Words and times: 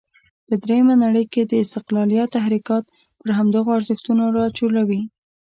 په 0.47 0.53
درېمه 0.63 0.93
نړۍ 1.03 1.25
کې 1.33 1.41
د 1.45 1.53
استقلالیت 1.63 2.29
تحرکات 2.37 2.83
پر 3.19 3.29
همدغو 3.37 3.75
ارزښتونو 3.79 4.23
راچورلوي. 4.37 5.01